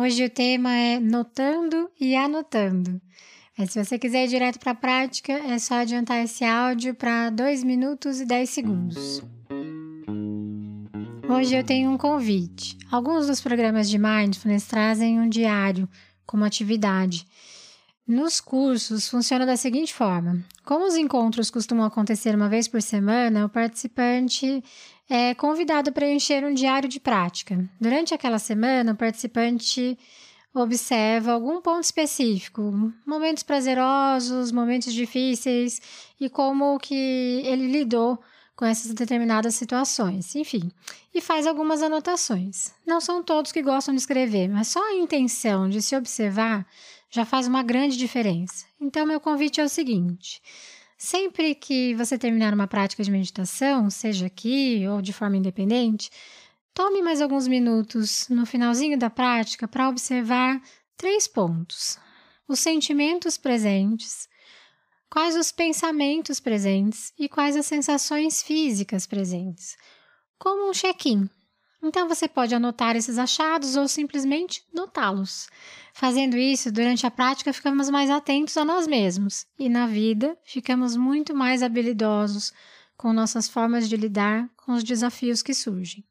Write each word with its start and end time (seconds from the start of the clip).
Hoje 0.00 0.24
o 0.24 0.30
tema 0.30 0.72
é 0.72 1.00
notando 1.00 1.90
e 2.00 2.14
anotando. 2.14 3.00
Mas 3.58 3.72
se 3.72 3.84
você 3.84 3.98
quiser 3.98 4.26
ir 4.26 4.28
direto 4.28 4.60
para 4.60 4.70
a 4.70 4.74
prática, 4.76 5.32
é 5.32 5.58
só 5.58 5.74
adiantar 5.74 6.22
esse 6.22 6.44
áudio 6.44 6.94
para 6.94 7.30
2 7.30 7.64
minutos 7.64 8.20
e 8.20 8.24
10 8.24 8.48
segundos. 8.48 9.20
Hoje 11.28 11.56
eu 11.56 11.64
tenho 11.64 11.90
um 11.90 11.98
convite. 11.98 12.78
Alguns 12.92 13.26
dos 13.26 13.40
programas 13.40 13.90
de 13.90 13.98
Mindfulness 13.98 14.68
trazem 14.68 15.18
um 15.18 15.28
diário 15.28 15.88
como 16.24 16.44
atividade. 16.44 17.26
Nos 18.06 18.40
cursos 18.40 19.08
funciona 19.08 19.44
da 19.44 19.56
seguinte 19.56 19.92
forma: 19.92 20.44
como 20.64 20.86
os 20.86 20.94
encontros 20.96 21.50
costumam 21.50 21.84
acontecer 21.84 22.36
uma 22.36 22.48
vez 22.48 22.68
por 22.68 22.80
semana, 22.80 23.46
o 23.46 23.48
participante 23.48 24.62
é 25.08 25.34
convidado 25.34 25.90
a 25.90 25.92
preencher 25.92 26.44
um 26.44 26.52
diário 26.52 26.88
de 26.88 27.00
prática. 27.00 27.68
Durante 27.80 28.12
aquela 28.12 28.38
semana, 28.38 28.92
o 28.92 28.96
participante 28.96 29.98
observa 30.54 31.32
algum 31.32 31.60
ponto 31.60 31.84
específico, 31.84 32.92
momentos 33.06 33.42
prazerosos, 33.42 34.50
momentos 34.50 34.92
difíceis 34.92 35.80
e 36.20 36.28
como 36.28 36.78
que 36.78 37.42
ele 37.44 37.70
lidou 37.70 38.18
com 38.56 38.64
essas 38.64 38.92
determinadas 38.92 39.54
situações, 39.54 40.34
enfim, 40.34 40.72
e 41.14 41.20
faz 41.20 41.46
algumas 41.46 41.80
anotações. 41.80 42.74
Não 42.84 43.00
são 43.00 43.22
todos 43.22 43.52
que 43.52 43.62
gostam 43.62 43.94
de 43.94 44.00
escrever, 44.00 44.48
mas 44.48 44.66
só 44.66 44.84
a 44.84 44.94
intenção 44.96 45.68
de 45.68 45.80
se 45.80 45.96
observar 45.96 46.66
já 47.08 47.24
faz 47.24 47.46
uma 47.46 47.62
grande 47.62 47.96
diferença. 47.96 48.66
Então, 48.80 49.06
meu 49.06 49.20
convite 49.20 49.60
é 49.60 49.64
o 49.64 49.68
seguinte: 49.68 50.42
Sempre 50.98 51.54
que 51.54 51.94
você 51.94 52.18
terminar 52.18 52.52
uma 52.52 52.66
prática 52.66 53.04
de 53.04 53.10
meditação, 53.10 53.88
seja 53.88 54.26
aqui 54.26 54.84
ou 54.88 55.00
de 55.00 55.12
forma 55.12 55.36
independente, 55.36 56.10
tome 56.74 57.00
mais 57.00 57.22
alguns 57.22 57.46
minutos 57.46 58.28
no 58.28 58.44
finalzinho 58.44 58.98
da 58.98 59.08
prática 59.08 59.68
para 59.68 59.88
observar 59.88 60.60
três 60.96 61.28
pontos: 61.28 61.96
os 62.48 62.58
sentimentos 62.58 63.38
presentes, 63.38 64.28
quais 65.08 65.36
os 65.36 65.52
pensamentos 65.52 66.40
presentes 66.40 67.12
e 67.16 67.28
quais 67.28 67.54
as 67.54 67.66
sensações 67.66 68.42
físicas 68.42 69.06
presentes, 69.06 69.76
como 70.36 70.68
um 70.68 70.72
check-in. 70.72 71.30
Então 71.82 72.08
você 72.08 72.26
pode 72.26 72.54
anotar 72.54 72.96
esses 72.96 73.18
achados 73.18 73.76
ou 73.76 73.86
simplesmente 73.86 74.64
notá-los. 74.72 75.48
Fazendo 75.92 76.36
isso, 76.36 76.72
durante 76.72 77.06
a 77.06 77.10
prática 77.10 77.52
ficamos 77.52 77.88
mais 77.88 78.10
atentos 78.10 78.56
a 78.56 78.64
nós 78.64 78.86
mesmos 78.86 79.46
e 79.58 79.68
na 79.68 79.86
vida 79.86 80.36
ficamos 80.44 80.96
muito 80.96 81.34
mais 81.34 81.62
habilidosos 81.62 82.52
com 82.96 83.12
nossas 83.12 83.48
formas 83.48 83.88
de 83.88 83.96
lidar 83.96 84.48
com 84.56 84.72
os 84.72 84.82
desafios 84.82 85.42
que 85.42 85.54
surgem. 85.54 86.07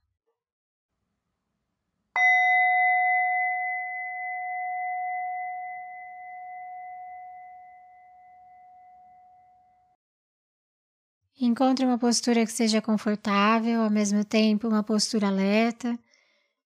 Encontre 11.39 11.85
uma 11.85 11.99
postura 11.99 12.43
que 12.45 12.51
seja 12.51 12.81
confortável, 12.81 13.81
ao 13.81 13.91
mesmo 13.91 14.25
tempo 14.25 14.67
uma 14.67 14.81
postura 14.81 15.27
alerta, 15.27 15.97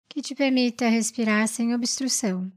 que 0.07 0.21
te 0.21 0.33
permita 0.33 0.87
respirar 0.87 1.45
sem 1.49 1.75
obstrução. 1.75 2.49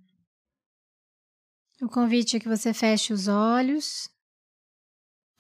O 1.82 1.88
convite 1.88 2.36
é 2.36 2.41
que 2.41 2.48
você 2.48 2.72
feche 2.72 3.12
os 3.12 3.26
olhos, 3.26 4.08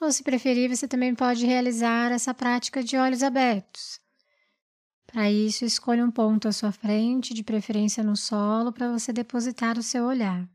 ou 0.00 0.10
se 0.10 0.24
preferir, 0.24 0.68
você 0.68 0.88
também 0.88 1.14
pode 1.14 1.46
realizar 1.46 2.10
essa 2.10 2.34
prática 2.34 2.82
de 2.82 2.96
olhos 2.96 3.22
abertos. 3.22 4.00
Para 5.06 5.30
isso, 5.30 5.64
escolha 5.64 6.04
um 6.04 6.10
ponto 6.10 6.48
à 6.48 6.52
sua 6.52 6.72
frente, 6.72 7.32
de 7.32 7.44
preferência 7.44 8.02
no 8.02 8.16
solo, 8.16 8.72
para 8.72 8.90
você 8.90 9.12
depositar 9.12 9.78
o 9.78 9.82
seu 9.82 10.04
olhar. 10.04 10.48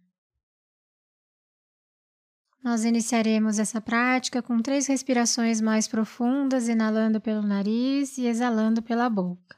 Nós 2.63 2.85
iniciaremos 2.85 3.59
essa 3.59 3.81
prática 3.81 4.41
com 4.41 4.61
três 4.61 4.87
respirações 4.87 5.59
mais 5.59 5.87
profundas, 5.89 6.69
inalando 6.69 7.19
pelo 7.19 7.41
nariz 7.41 8.17
e 8.17 8.25
exalando 8.27 8.81
pela 8.81 9.09
boca. 9.09 9.57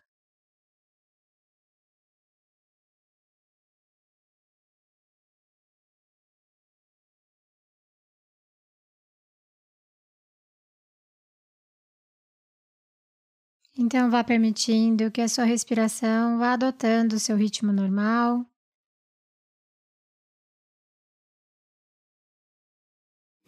Então, 13.78 14.10
vá 14.10 14.24
permitindo 14.24 15.12
que 15.12 15.20
a 15.22 15.28
sua 15.28 15.44
respiração 15.44 16.38
vá 16.38 16.54
adotando 16.54 17.16
o 17.16 17.20
seu 17.20 17.36
ritmo 17.36 17.72
normal. 17.74 18.46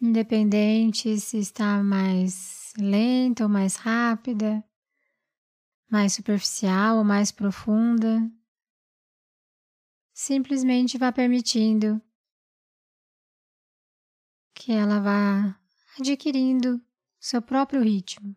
Independente 0.04 1.18
se 1.18 1.38
está 1.38 1.82
mais 1.82 2.74
lenta 2.76 3.44
ou 3.44 3.48
mais 3.48 3.76
rápida, 3.76 4.62
mais 5.90 6.12
superficial 6.12 6.98
ou 6.98 7.04
mais 7.04 7.32
profunda, 7.32 8.30
simplesmente 10.12 10.98
vá 10.98 11.10
permitindo 11.10 12.02
que 14.52 14.72
ela 14.72 15.00
vá 15.00 15.58
adquirindo 15.98 16.78
seu 17.18 17.40
próprio 17.40 17.80
ritmo. 17.82 18.36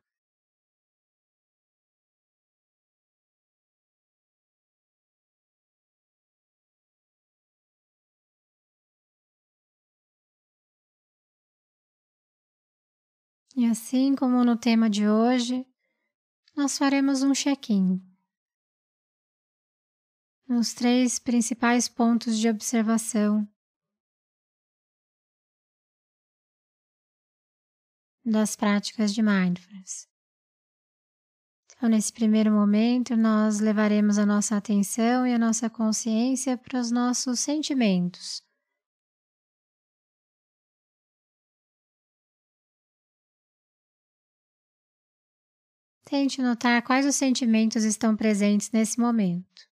E 13.58 13.66
assim 13.66 14.14
como 14.14 14.44
no 14.46 14.56
tema 14.56 14.88
de 14.88 15.10
hoje, 15.10 15.66
nós 16.56 16.78
faremos 16.78 17.24
um 17.24 17.34
check-in. 17.34 18.00
Nos 20.48 20.76
três 20.76 21.18
principais 21.18 21.90
pontos 21.90 22.38
de 22.38 22.48
observação. 22.48 23.52
Das 28.24 28.56
práticas 28.56 29.12
de 29.12 29.24
mindfulness. 29.24 30.08
Então, 31.72 31.90
nesse 31.90 32.14
primeiro 32.14 32.52
momento, 32.52 33.18
nós 33.18 33.60
levaremos 33.60 34.20
a 34.20 34.26
nossa 34.26 34.56
atenção 34.56 35.26
e 35.26 35.34
a 35.34 35.40
nossa 35.40 35.68
consciência 35.68 36.60
para 36.60 36.80
os 36.80 36.92
nossos 36.92 37.40
sentimentos 37.40 38.47
Tente 46.10 46.42
notar 46.42 46.82
quais 46.84 47.06
os 47.06 47.18
sentimentos 47.18 47.84
estão 47.84 48.16
presentes 48.16 48.72
nesse 48.72 48.98
momento. 48.98 49.68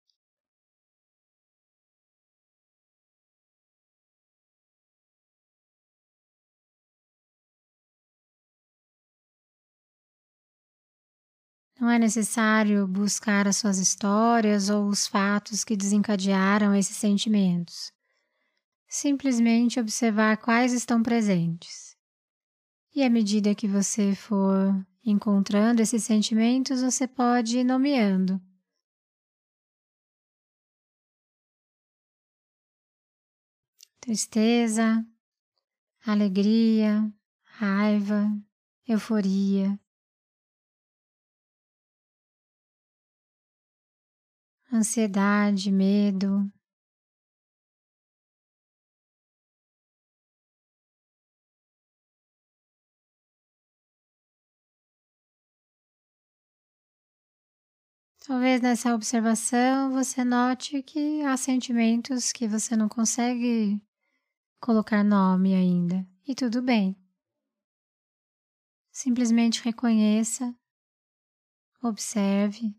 Não 11.80 11.90
é 11.90 11.98
necessário 11.98 12.86
buscar 12.86 13.48
as 13.48 13.56
suas 13.56 13.78
histórias 13.78 14.70
ou 14.70 14.88
os 14.90 15.08
fatos 15.08 15.64
que 15.64 15.78
desencadearam 15.78 16.76
esses 16.76 16.98
sentimentos. 16.98 17.94
Simplesmente 18.90 19.80
observar 19.80 20.36
quais 20.36 20.74
estão 20.74 21.02
presentes. 21.02 21.96
E 22.94 23.04
à 23.04 23.10
medida 23.10 23.56
que 23.56 23.70
você 23.70 24.14
for 24.14 24.86
Encontrando 25.08 25.84
esses 25.84 26.04
sentimentos, 26.04 26.82
você 26.82 27.08
pode 27.08 27.60
ir 27.60 27.64
nomeando. 27.64 28.42
Tristeza, 34.00 35.06
alegria, 36.04 37.08
raiva, 37.44 38.32
euforia. 38.88 39.80
Ansiedade, 44.72 45.72
medo, 45.72 46.52
Talvez 58.28 58.60
nessa 58.60 58.96
observação 58.96 59.92
você 59.92 60.24
note 60.24 60.82
que 60.82 61.22
há 61.22 61.38
sentimentos 61.38 62.32
que 62.32 62.48
você 62.48 62.76
não 62.76 62.90
consegue 62.90 63.80
colocar 64.60 65.04
nome 65.04 65.54
ainda, 65.54 66.04
e 66.28 66.34
tudo 66.34 66.60
bem. 66.60 66.98
Simplesmente 68.92 69.64
reconheça, 69.64 70.56
observe. 71.84 72.76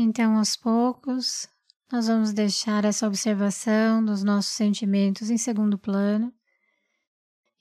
Então, 0.00 0.38
aos 0.38 0.54
poucos, 0.54 1.48
nós 1.90 2.06
vamos 2.06 2.32
deixar 2.32 2.84
essa 2.84 3.04
observação 3.04 4.04
dos 4.04 4.22
nossos 4.22 4.52
sentimentos 4.52 5.28
em 5.28 5.36
segundo 5.36 5.76
plano 5.76 6.32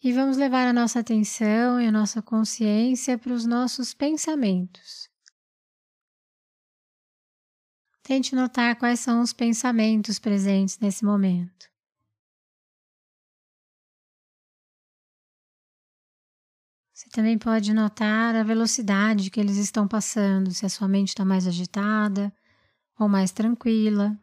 e 0.03 0.13
vamos 0.13 0.37
levar 0.37 0.67
a 0.67 0.71
nossa 0.71 0.99
atenção 0.99 1.81
e 1.81 1.87
a 1.87 1.91
nossa 1.91 2.21
consciência 2.21 3.17
para 3.17 3.33
os 3.33 3.43
nossos 3.43 3.91
pensamentos. 3.91 5.09
Tente 8.03 8.35
notar 8.35 8.75
quais 8.75 8.99
são 8.99 9.21
os 9.21 9.33
pensamentos 9.33 10.19
presentes 10.19 10.77
nesse 10.77 11.03
momento. 11.03 11.65
Você 17.07 17.11
também 17.21 17.37
pode 17.37 17.73
notar 17.73 18.35
a 18.35 18.43
velocidade 18.43 19.29
que 19.29 19.39
eles 19.39 19.55
estão 19.55 19.87
passando, 19.87 20.51
se 20.51 20.65
a 20.65 20.69
sua 20.69 20.89
mente 20.89 21.09
está 21.09 21.23
mais 21.23 21.47
agitada 21.47 22.33
ou 22.99 23.07
mais 23.07 23.31
tranquila. 23.31 24.17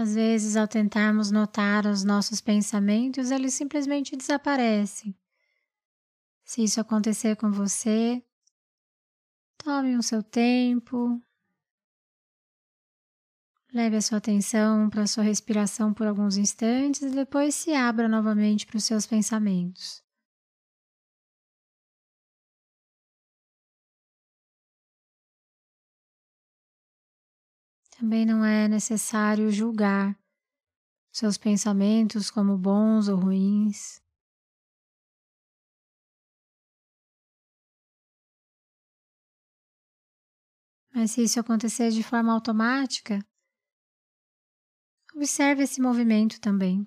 Às 0.00 0.14
vezes, 0.14 0.54
ao 0.54 0.68
tentarmos 0.68 1.32
notar 1.32 1.84
os 1.84 2.04
nossos 2.04 2.40
pensamentos, 2.40 3.32
eles 3.32 3.52
simplesmente 3.52 4.16
desaparecem. 4.16 5.12
Se 6.44 6.62
isso 6.62 6.80
acontecer 6.80 7.34
com 7.34 7.50
você, 7.50 8.22
tome 9.56 9.96
o 9.96 10.02
seu 10.04 10.22
tempo, 10.22 11.20
leve 13.74 13.96
a 13.96 14.00
sua 14.00 14.18
atenção 14.18 14.88
para 14.88 15.02
a 15.02 15.08
sua 15.08 15.24
respiração 15.24 15.92
por 15.92 16.06
alguns 16.06 16.36
instantes 16.36 17.02
e 17.02 17.10
depois 17.10 17.56
se 17.56 17.72
abra 17.72 18.08
novamente 18.08 18.66
para 18.66 18.76
os 18.76 18.84
seus 18.84 19.04
pensamentos. 19.04 20.00
Também 27.98 28.24
não 28.24 28.44
é 28.44 28.68
necessário 28.68 29.50
julgar 29.50 30.16
seus 31.12 31.36
pensamentos 31.36 32.30
como 32.30 32.56
bons 32.56 33.08
ou 33.08 33.18
ruins. 33.18 34.00
Mas 40.94 41.10
se 41.10 41.24
isso 41.24 41.40
acontecer 41.40 41.90
de 41.90 42.04
forma 42.04 42.32
automática, 42.32 43.18
observe 45.12 45.64
esse 45.64 45.80
movimento 45.80 46.40
também. 46.40 46.86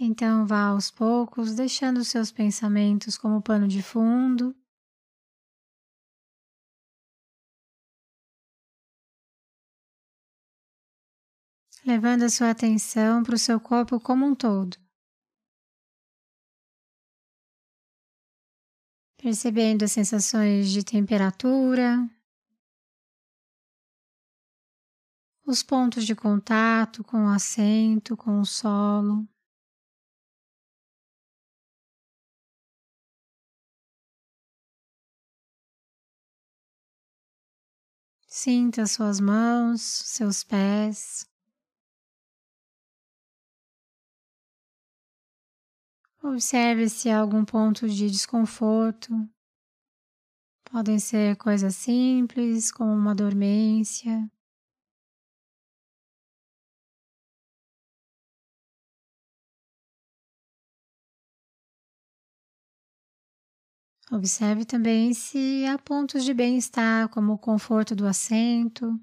Então 0.00 0.46
vá 0.46 0.66
aos 0.68 0.92
poucos, 0.92 1.56
deixando 1.56 2.04
seus 2.04 2.30
pensamentos 2.30 3.18
como 3.18 3.42
pano 3.42 3.66
de 3.66 3.82
fundo. 3.82 4.54
Levando 11.84 12.22
a 12.22 12.28
sua 12.28 12.50
atenção 12.50 13.24
para 13.24 13.34
o 13.34 13.38
seu 13.38 13.58
corpo 13.58 13.98
como 13.98 14.24
um 14.24 14.36
todo. 14.36 14.76
Percebendo 19.20 19.84
as 19.84 19.90
sensações 19.90 20.70
de 20.70 20.84
temperatura, 20.84 22.08
os 25.44 25.60
pontos 25.64 26.06
de 26.06 26.14
contato 26.14 27.02
com 27.02 27.24
o 27.24 27.28
assento, 27.28 28.16
com 28.16 28.40
o 28.40 28.46
solo. 28.46 29.26
Sinta 38.40 38.86
suas 38.86 39.18
mãos, 39.18 39.82
seus 39.82 40.44
pés. 40.44 41.28
Observe 46.22 46.88
se 46.88 47.10
há 47.10 47.18
algum 47.18 47.44
ponto 47.44 47.88
de 47.88 48.08
desconforto. 48.08 49.12
Podem 50.70 51.00
ser 51.00 51.34
coisas 51.36 51.74
simples, 51.74 52.70
como 52.70 52.92
uma 52.92 53.12
dormência. 53.12 54.30
Observe 64.10 64.64
também 64.64 65.12
se 65.12 65.66
há 65.66 65.78
pontos 65.78 66.24
de 66.24 66.32
bem-estar, 66.32 67.08
como 67.10 67.34
o 67.34 67.38
conforto 67.38 67.94
do 67.94 68.06
assento. 68.06 68.98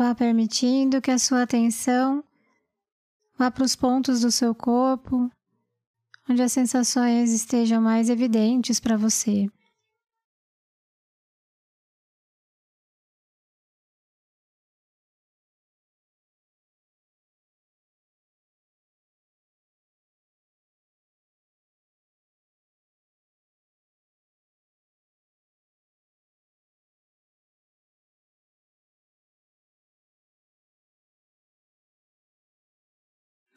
Vá 0.00 0.14
permitindo 0.14 1.02
que 1.02 1.10
a 1.10 1.18
sua 1.18 1.42
atenção 1.42 2.24
vá 3.36 3.50
para 3.50 3.64
os 3.64 3.76
pontos 3.76 4.22
do 4.22 4.30
seu 4.30 4.54
corpo 4.54 5.30
onde 6.26 6.40
as 6.40 6.52
sensações 6.52 7.30
estejam 7.34 7.82
mais 7.82 8.08
evidentes 8.08 8.80
para 8.80 8.96
você. 8.96 9.50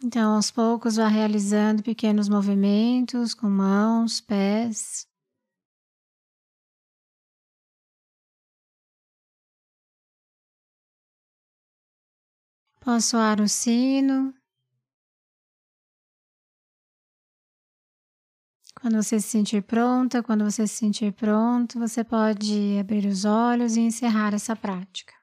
Então, 0.06 0.36
aos 0.36 0.52
poucos, 0.52 0.98
vá 0.98 1.08
realizando 1.08 1.82
pequenos 1.82 2.28
movimentos 2.28 3.34
com 3.34 3.50
mãos, 3.50 4.20
pés. 4.20 5.08
Posso 12.82 13.12
soar 13.12 13.40
o 13.40 13.48
sino. 13.48 14.34
Quando 18.82 19.02
você 19.02 19.22
se 19.22 19.30
sentir 19.30 19.64
pronta, 19.64 20.22
quando 20.22 20.44
você 20.44 20.68
se 20.68 20.76
sentir 20.76 21.14
pronto, 21.14 21.80
você 21.80 22.04
pode 22.04 22.78
abrir 22.78 23.06
os 23.08 23.24
olhos 23.24 23.78
e 23.78 23.80
encerrar 23.80 24.34
essa 24.34 24.54
prática. 24.54 25.23